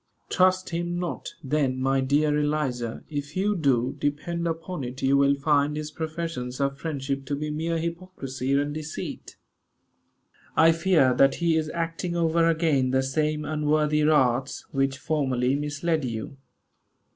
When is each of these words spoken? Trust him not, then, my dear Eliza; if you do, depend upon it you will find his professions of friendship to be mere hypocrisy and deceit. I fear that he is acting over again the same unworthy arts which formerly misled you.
Trust 0.31 0.71
him 0.71 0.97
not, 0.97 1.35
then, 1.43 1.79
my 1.79 2.01
dear 2.01 2.35
Eliza; 2.39 3.03
if 3.07 3.37
you 3.37 3.55
do, 3.55 3.95
depend 3.99 4.47
upon 4.47 4.83
it 4.83 5.03
you 5.03 5.15
will 5.15 5.35
find 5.35 5.77
his 5.77 5.91
professions 5.91 6.59
of 6.59 6.75
friendship 6.79 7.23
to 7.27 7.35
be 7.35 7.51
mere 7.51 7.77
hypocrisy 7.77 8.51
and 8.53 8.73
deceit. 8.73 9.35
I 10.57 10.71
fear 10.71 11.13
that 11.13 11.35
he 11.35 11.55
is 11.55 11.69
acting 11.69 12.15
over 12.15 12.47
again 12.49 12.89
the 12.89 13.03
same 13.03 13.45
unworthy 13.45 14.01
arts 14.01 14.65
which 14.71 14.97
formerly 14.97 15.55
misled 15.55 16.03
you. 16.03 16.35